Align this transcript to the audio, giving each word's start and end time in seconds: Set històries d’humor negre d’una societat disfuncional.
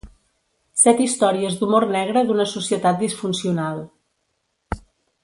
Set 0.83 1.01
històries 1.03 1.57
d’humor 1.59 1.85
negre 1.97 2.23
d’una 2.29 2.47
societat 2.53 2.99
disfuncional. 3.05 3.87